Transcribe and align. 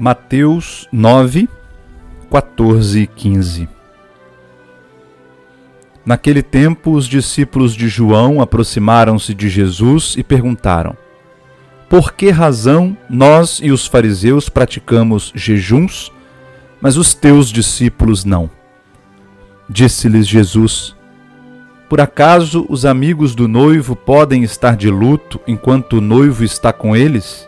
Mateus 0.00 0.86
9, 0.92 1.48
14 2.30 3.00
e 3.00 3.06
15 3.08 3.68
Naquele 6.06 6.40
tempo, 6.40 6.92
os 6.92 7.08
discípulos 7.08 7.74
de 7.74 7.88
João 7.88 8.40
aproximaram-se 8.40 9.34
de 9.34 9.48
Jesus 9.48 10.14
e 10.16 10.22
perguntaram: 10.22 10.96
Por 11.88 12.12
que 12.12 12.30
razão 12.30 12.96
nós 13.10 13.58
e 13.60 13.72
os 13.72 13.88
fariseus 13.88 14.48
praticamos 14.48 15.32
jejuns, 15.34 16.12
mas 16.80 16.96
os 16.96 17.12
teus 17.12 17.50
discípulos 17.50 18.24
não? 18.24 18.48
Disse-lhes 19.68 20.28
Jesus: 20.28 20.94
Por 21.88 22.00
acaso 22.00 22.64
os 22.68 22.86
amigos 22.86 23.34
do 23.34 23.48
noivo 23.48 23.96
podem 23.96 24.44
estar 24.44 24.76
de 24.76 24.88
luto 24.88 25.40
enquanto 25.44 25.94
o 25.94 26.00
noivo 26.00 26.44
está 26.44 26.72
com 26.72 26.94
eles? 26.94 27.47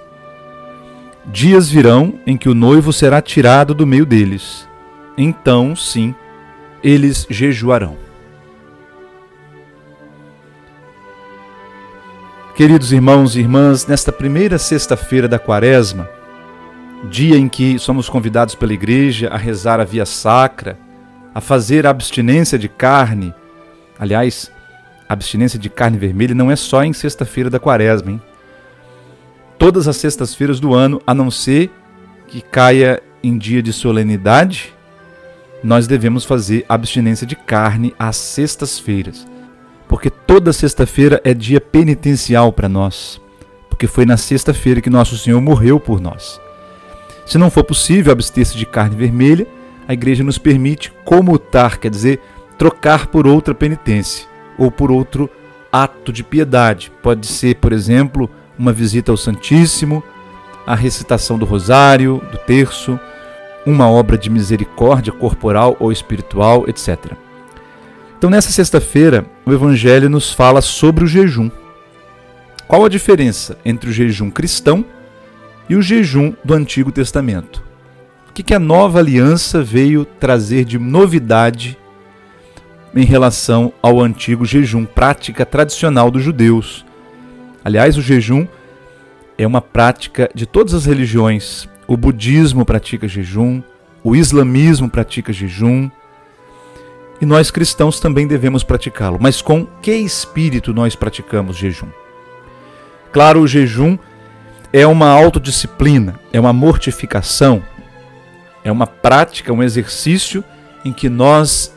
Dias 1.27 1.69
virão 1.69 2.15
em 2.27 2.37
que 2.37 2.49
o 2.49 2.55
noivo 2.55 2.93
será 2.93 3.21
tirado 3.21 3.75
do 3.75 3.87
meio 3.87 4.07
deles. 4.07 4.67
Então, 5.19 5.77
sim, 5.77 6.15
eles 6.83 7.27
jejuarão. 7.29 7.97
Queridos 12.55 12.93
irmãos 12.93 13.37
e 13.37 13.41
irmãs, 13.41 13.87
nesta 13.87 14.11
primeira 14.11 14.59
sexta-feira 14.59 15.29
da 15.29 15.39
Quaresma, 15.39 16.09
dia 17.09 17.37
em 17.37 17.49
que 17.49 17.79
somos 17.79 18.09
convidados 18.09 18.55
pela 18.55 18.73
igreja 18.73 19.29
a 19.29 19.37
rezar 19.37 19.79
a 19.81 19.85
via 19.85 20.05
sacra, 20.05 20.79
a 21.35 21.41
fazer 21.41 21.87
a 21.87 21.91
abstinência 21.91 22.59
de 22.59 22.69
carne. 22.69 23.35
Aliás, 23.99 24.51
a 25.09 25.13
abstinência 25.13 25.59
de 25.59 25.71
carne 25.71 25.99
vermelha 25.99 26.35
não 26.35 26.51
é 26.51 26.57
só 26.57 26.83
em 26.83 26.93
sexta-feira 26.93 27.51
da 27.51 27.61
Quaresma, 27.61 28.13
hein? 28.13 28.23
Todas 29.61 29.87
as 29.87 29.99
sextas-feiras 29.99 30.59
do 30.59 30.75
ano, 30.75 31.03
a 31.07 31.13
não 31.13 31.31
ser 31.31 31.71
que 32.27 32.41
caia 32.41 33.03
em 33.23 33.37
dia 33.37 33.63
de 33.63 33.75
solenidade, 33.75 34.75
nós 35.63 35.87
devemos 35.87 36.25
fazer 36.25 36.65
abstinência 36.67 37.27
de 37.27 37.37
carne 37.37 37.95
às 37.99 38.17
sextas-feiras. 38.17 39.29
Porque 39.87 40.09
toda 40.09 40.55
sexta-feira 40.55 41.21
é 41.25 41.35
dia 41.35 41.61
penitencial 41.61 42.55
para 42.55 42.71
nós. 42.71 43.21
Porque 43.69 43.87
foi 43.87 44.07
na 44.07 44.17
sexta-feira 44.17 44.81
que 44.81 44.89
nosso 44.89 45.19
Senhor 45.19 45.43
morreu 45.43 45.79
por 45.79 46.01
nós. 46.01 46.41
Se 47.27 47.37
não 47.37 47.51
for 47.51 47.63
possível 47.63 48.15
abster-se 48.15 48.57
de 48.57 48.65
carne 48.65 48.97
vermelha, 48.97 49.47
a 49.87 49.93
igreja 49.93 50.25
nos 50.25 50.39
permite 50.39 50.91
comutar, 51.05 51.79
quer 51.79 51.91
dizer, 51.91 52.19
trocar 52.57 53.09
por 53.09 53.27
outra 53.27 53.55
penitência 53.55 54.27
ou 54.57 54.71
por 54.71 54.91
outro 54.91 55.29
ato 55.71 56.11
de 56.11 56.25
piedade. 56.25 56.91
Pode 57.03 57.27
ser, 57.27 57.57
por 57.57 57.75
exemplo, 57.75 58.31
uma 58.61 58.75
visita 58.75 59.11
ao 59.11 59.17
Santíssimo, 59.17 60.05
a 60.67 60.75
recitação 60.75 61.39
do 61.39 61.47
Rosário, 61.47 62.21
do 62.31 62.37
Terço, 62.37 63.01
uma 63.65 63.89
obra 63.89 64.19
de 64.19 64.29
misericórdia 64.29 65.11
corporal 65.11 65.79
ou 65.81 65.91
espiritual, 65.91 66.69
etc. 66.69 67.13
Então, 68.19 68.29
nessa 68.29 68.51
sexta-feira, 68.51 69.25
o 69.47 69.53
Evangelho 69.53 70.11
nos 70.11 70.31
fala 70.31 70.61
sobre 70.61 71.05
o 71.05 71.07
jejum. 71.07 71.51
Qual 72.69 72.85
a 72.85 72.89
diferença 72.91 73.57
entre 73.65 73.89
o 73.89 73.93
jejum 73.93 74.31
cristão 74.31 74.85
e 75.67 75.75
o 75.75 75.81
jejum 75.81 76.35
do 76.45 76.53
Antigo 76.53 76.93
Testamento? 76.93 77.65
O 78.29 78.33
que, 78.33 78.53
a 78.53 78.59
nova 78.59 78.99
aliança 78.99 79.63
veio 79.63 80.05
trazer 80.05 80.67
de 80.67 80.79
novidade 80.79 81.79
em 82.95 83.05
relação 83.05 83.73
ao 83.81 84.01
antigo 84.01 84.45
jejum, 84.45 84.85
prática 84.85 85.47
tradicional 85.47 86.11
dos 86.11 86.23
judeus, 86.23 86.85
Aliás, 87.71 87.97
o 87.97 88.03
jejum 88.03 88.49
é 89.39 89.47
uma 89.47 89.61
prática 89.61 90.29
de 90.35 90.45
todas 90.45 90.75
as 90.75 90.87
religiões. 90.87 91.69
O 91.87 91.97
budismo 91.97 92.65
pratica 92.65 93.07
jejum, 93.07 93.63
o 94.03 94.17
islamismo 94.17 94.91
pratica 94.91 95.33
jejum, 95.33 95.89
e 97.21 97.25
nós 97.25 97.49
cristãos 97.49 98.01
também 98.01 98.27
devemos 98.27 98.65
praticá-lo. 98.65 99.19
Mas 99.21 99.41
com 99.41 99.65
que 99.81 99.95
espírito 99.95 100.75
nós 100.75 100.97
praticamos 100.97 101.57
jejum? 101.57 101.87
Claro, 103.13 103.43
o 103.43 103.47
jejum 103.47 103.97
é 104.73 104.85
uma 104.85 105.09
autodisciplina, 105.09 106.19
é 106.33 106.41
uma 106.41 106.53
mortificação, 106.53 107.63
é 108.65 108.73
uma 108.73 108.89
prática, 108.89 109.53
um 109.53 109.63
exercício 109.63 110.43
em 110.85 110.93
que 110.93 111.09
nós 111.09 111.73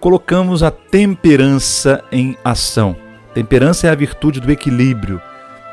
colocamos 0.00 0.64
a 0.64 0.70
temperança 0.72 2.02
em 2.10 2.36
ação. 2.44 2.96
Temperança 3.34 3.86
é 3.86 3.90
a 3.90 3.94
virtude 3.94 4.40
do 4.40 4.52
equilíbrio, 4.52 5.20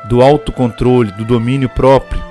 do 0.08 0.22
autocontrole, 0.22 1.12
do 1.12 1.24
domínio 1.24 1.68
próprio, 1.68 2.22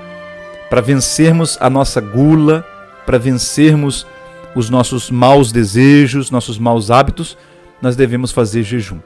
para 0.68 0.80
vencermos 0.80 1.56
a 1.60 1.70
nossa 1.70 2.00
gula, 2.00 2.66
para 3.06 3.18
vencermos 3.18 4.06
os 4.54 4.68
nossos 4.68 5.10
maus 5.10 5.52
desejos, 5.52 6.30
nossos 6.30 6.58
maus 6.58 6.90
hábitos, 6.90 7.38
nós 7.80 7.94
devemos 7.94 8.32
fazer 8.32 8.62
jejum. 8.64 8.98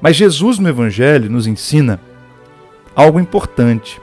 Mas 0.00 0.16
Jesus 0.16 0.58
no 0.58 0.68
Evangelho 0.68 1.30
nos 1.30 1.46
ensina 1.46 2.00
algo 2.94 3.18
importante. 3.18 4.00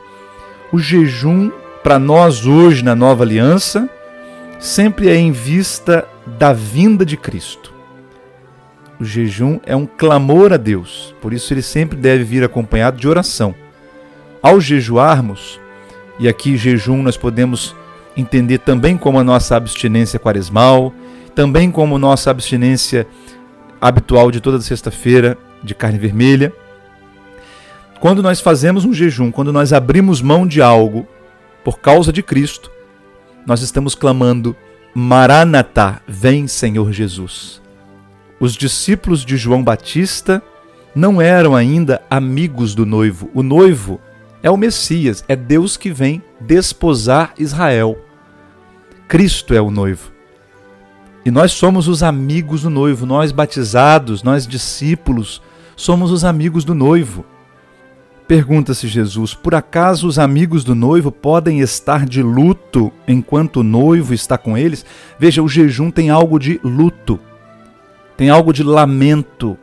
O 0.72 0.80
jejum, 0.80 1.52
para 1.82 1.98
nós 1.98 2.46
hoje 2.46 2.84
na 2.84 2.96
nova 2.96 3.24
aliança, 3.24 3.90
sempre 4.60 5.10
é 5.10 5.16
em 5.16 5.32
vista 5.32 6.08
da 6.26 6.52
vinda 6.52 7.06
de 7.06 7.16
Cristo. 7.16 7.79
O 9.00 9.06
jejum 9.06 9.60
é 9.66 9.76
um 9.76 9.86
clamor 9.86 10.52
a 10.52 10.58
Deus, 10.58 11.16
por 11.22 11.32
isso 11.32 11.54
ele 11.54 11.62
sempre 11.62 11.98
deve 11.98 12.24
vir 12.26 12.44
acompanhado 12.44 12.98
de 12.98 13.08
oração. 13.08 13.56
Ao 14.44 14.60
jejuarmos, 14.60 15.60
e 16.20 16.28
aqui 16.28 16.58
jejum 16.58 17.02
nós 17.02 17.16
podemos 17.16 17.74
entender 18.18 18.58
também 18.58 18.98
como 18.98 19.18
a 19.18 19.24
nossa 19.24 19.56
abstinência 19.56 20.20
quaresmal, 20.20 20.94
também 21.34 21.72
como 21.72 21.98
nossa 21.98 22.30
abstinência 22.30 23.08
habitual 23.80 24.30
de 24.32 24.42
toda 24.42 24.60
sexta-feira 24.60 25.38
de 25.64 25.74
carne 25.74 25.98
vermelha. 25.98 26.52
Quando 28.02 28.22
nós 28.22 28.42
fazemos 28.42 28.84
um 28.84 28.94
jejum, 28.94 29.32
quando 29.32 29.54
nós 29.54 29.72
abrimos 29.72 30.22
mão 30.22 30.46
de 30.46 30.62
algo 30.62 31.08
por 31.64 31.80
causa 31.80 32.12
de 32.12 32.22
Cristo, 32.22 32.70
nós 33.46 33.62
estamos 33.62 33.96
clamando: 33.96 34.56
Maranatá, 34.94 36.02
vem 36.06 36.48
Senhor 36.48 36.92
Jesus. 36.92 37.62
Os 38.40 38.54
discípulos 38.54 39.26
de 39.26 39.36
João 39.36 39.62
Batista 39.62 40.42
não 40.96 41.22
eram 41.22 41.56
ainda 41.56 42.02
amigos 42.10 42.74
do 42.74 42.86
noivo. 42.86 43.30
O 43.34 43.44
noivo 43.44 44.00
é 44.42 44.50
o 44.50 44.56
Messias, 44.56 45.26
é 45.28 45.36
Deus 45.36 45.76
que 45.76 45.92
vem 45.92 46.22
desposar 46.40 47.34
Israel. 47.38 47.98
Cristo 49.10 49.54
é 49.54 49.62
o 49.62 49.70
noivo. 49.70 50.12
E 51.26 51.32
nós 51.32 51.52
somos 51.52 51.90
os 51.90 52.02
amigos 52.02 52.62
do 52.62 52.70
noivo, 52.70 53.06
nós 53.06 53.34
batizados, 53.34 54.24
nós 54.24 54.48
discípulos, 54.48 55.42
somos 55.76 56.10
os 56.10 56.24
amigos 56.24 56.64
do 56.64 56.74
noivo. 56.74 57.26
Pergunta-se 58.26 58.88
Jesus: 58.88 59.34
por 59.34 59.54
acaso 59.54 60.08
os 60.08 60.18
amigos 60.18 60.64
do 60.64 60.74
noivo 60.74 61.12
podem 61.12 61.60
estar 61.60 62.06
de 62.06 62.24
luto 62.24 62.90
enquanto 63.06 63.58
o 63.58 63.64
noivo 63.64 64.14
está 64.14 64.38
com 64.38 64.58
eles? 64.58 64.86
Veja, 65.20 65.44
o 65.44 65.50
jejum 65.50 65.92
tem 65.92 66.10
algo 66.10 66.40
de 66.40 66.58
luto 66.64 67.20
tem 68.20 68.30
algo 68.30 68.52
de 68.52 68.64
lamento. 68.64 69.58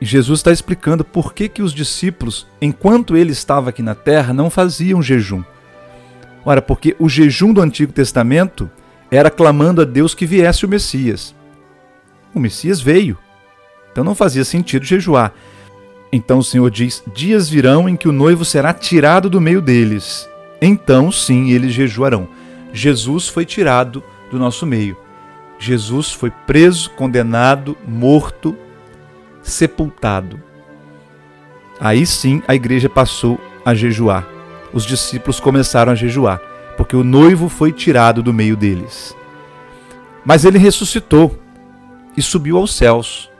E 0.00 0.04
Jesus 0.04 0.40
está 0.40 0.50
explicando 0.50 1.04
por 1.04 1.32
que, 1.32 1.48
que 1.48 1.62
os 1.62 1.72
discípulos, 1.72 2.48
enquanto 2.60 3.16
ele 3.16 3.30
estava 3.30 3.70
aqui 3.70 3.80
na 3.80 3.94
terra, 3.94 4.34
não 4.34 4.50
faziam 4.50 5.00
jejum. 5.00 5.44
Ora, 6.44 6.60
porque 6.60 6.96
o 6.98 7.08
jejum 7.08 7.52
do 7.52 7.62
Antigo 7.62 7.92
Testamento 7.92 8.68
era 9.08 9.30
clamando 9.30 9.80
a 9.80 9.84
Deus 9.84 10.16
que 10.16 10.26
viesse 10.26 10.66
o 10.66 10.68
Messias. 10.68 11.32
O 12.34 12.40
Messias 12.40 12.80
veio, 12.80 13.16
então 13.92 14.02
não 14.02 14.16
fazia 14.16 14.44
sentido 14.44 14.84
jejuar. 14.84 15.32
Então 16.10 16.38
o 16.38 16.44
Senhor 16.44 16.68
diz: 16.72 17.04
Dias 17.14 17.48
virão 17.48 17.88
em 17.88 17.94
que 17.94 18.08
o 18.08 18.12
noivo 18.12 18.44
será 18.44 18.74
tirado 18.74 19.30
do 19.30 19.40
meio 19.40 19.62
deles. 19.62 20.28
Então 20.60 21.12
sim 21.12 21.50
eles 21.52 21.72
jejuarão. 21.72 22.28
Jesus 22.72 23.28
foi 23.28 23.46
tirado 23.46 24.02
do 24.28 24.40
nosso 24.40 24.66
meio. 24.66 24.96
Jesus 25.58 26.12
foi 26.12 26.30
preso, 26.30 26.90
condenado, 26.90 27.76
morto, 27.86 28.56
sepultado. 29.42 30.40
Aí 31.80 32.06
sim 32.06 32.42
a 32.46 32.54
igreja 32.54 32.88
passou 32.88 33.40
a 33.64 33.74
jejuar. 33.74 34.26
Os 34.72 34.84
discípulos 34.84 35.40
começaram 35.40 35.92
a 35.92 35.94
jejuar, 35.94 36.40
porque 36.76 36.94
o 36.94 37.04
noivo 37.04 37.48
foi 37.48 37.72
tirado 37.72 38.22
do 38.22 38.32
meio 38.32 38.56
deles. 38.56 39.16
Mas 40.24 40.44
ele 40.44 40.58
ressuscitou 40.58 41.38
e 42.16 42.22
subiu 42.22 42.56
aos 42.56 42.74
céus. 42.74 43.30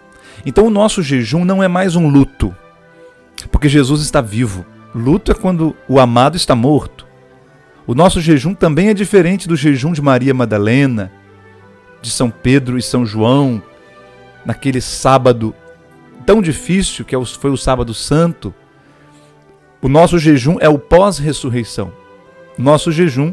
Então 0.46 0.66
o 0.66 0.70
nosso 0.70 1.02
jejum 1.02 1.44
não 1.44 1.62
é 1.62 1.68
mais 1.68 1.96
um 1.96 2.08
luto, 2.08 2.54
porque 3.50 3.68
Jesus 3.68 4.02
está 4.02 4.20
vivo. 4.20 4.64
Luto 4.94 5.30
é 5.30 5.34
quando 5.34 5.76
o 5.86 6.00
amado 6.00 6.36
está 6.36 6.54
morto. 6.54 7.06
O 7.86 7.94
nosso 7.94 8.20
jejum 8.20 8.54
também 8.54 8.88
é 8.88 8.94
diferente 8.94 9.48
do 9.48 9.56
jejum 9.56 9.92
de 9.92 10.02
Maria 10.02 10.32
Madalena, 10.32 11.12
de 12.00 12.10
São 12.10 12.30
Pedro 12.30 12.78
e 12.78 12.82
São 12.82 13.04
João, 13.04 13.62
naquele 14.44 14.80
sábado 14.80 15.54
tão 16.24 16.42
difícil 16.42 17.04
que 17.04 17.16
é 17.16 17.24
foi 17.24 17.50
o 17.50 17.56
sábado 17.56 17.94
santo, 17.94 18.54
o 19.80 19.88
nosso 19.88 20.18
jejum 20.18 20.56
é 20.60 20.68
o 20.68 20.78
pós-ressurreição. 20.78 21.92
Nosso 22.58 22.92
jejum 22.92 23.32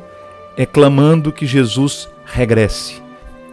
é 0.56 0.66
clamando 0.66 1.32
que 1.32 1.46
Jesus 1.46 2.08
regresse. 2.26 3.02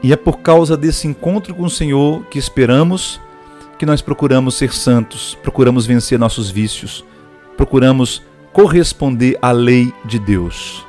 E 0.02 0.12
é 0.12 0.16
por 0.16 0.40
causa 0.40 0.76
desse 0.76 1.08
encontro 1.08 1.54
com 1.54 1.64
o 1.64 1.70
Senhor 1.70 2.24
que 2.26 2.38
esperamos 2.38 3.20
que 3.78 3.86
nós 3.86 4.00
procuramos 4.00 4.54
ser 4.54 4.72
santos, 4.72 5.36
procuramos 5.42 5.86
vencer 5.86 6.18
nossos 6.18 6.50
vícios, 6.50 7.04
procuramos 7.56 8.22
corresponder 8.52 9.38
à 9.42 9.50
lei 9.50 9.92
de 10.04 10.18
Deus. 10.18 10.86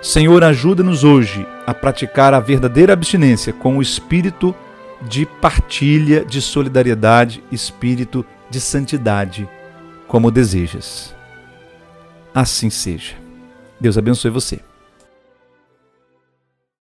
Senhor, 0.00 0.42
ajuda-nos 0.42 1.04
hoje 1.04 1.46
a 1.66 1.72
praticar 1.74 2.34
a 2.34 2.40
verdadeira 2.40 2.92
abstinência 2.92 3.52
com 3.52 3.78
o 3.78 3.82
espírito 3.82 4.54
de 5.02 5.26
partilha, 5.26 6.24
de 6.24 6.40
solidariedade, 6.40 7.42
espírito 7.50 8.24
de 8.50 8.60
santidade, 8.60 9.48
como 10.06 10.30
desejas. 10.30 11.14
Assim 12.34 12.70
seja. 12.70 13.14
Deus 13.80 13.98
abençoe 13.98 14.30
você. 14.30 14.60